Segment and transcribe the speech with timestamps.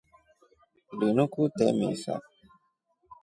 [0.99, 2.15] Linu kutee misa.